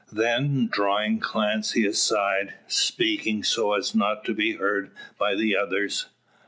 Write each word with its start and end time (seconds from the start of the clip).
Then 0.11 0.65
drawing 0.67 1.19
Clancy 1.19 1.85
aside, 1.85 2.55
speaking 2.65 3.43
so 3.43 3.73
as 3.73 3.93
not 3.93 4.25
to 4.25 4.33
be 4.33 4.53
heard 4.53 4.89
by 5.19 5.35
the 5.35 5.55
others. 5.55 6.07